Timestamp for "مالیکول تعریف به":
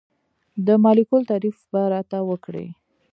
0.83-1.81